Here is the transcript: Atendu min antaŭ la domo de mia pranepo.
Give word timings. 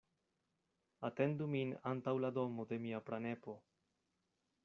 Atendu 1.09 1.49
min 1.55 1.75
antaŭ 1.91 2.15
la 2.23 2.33
domo 2.39 2.67
de 2.71 2.81
mia 2.87 3.05
pranepo. 3.11 3.57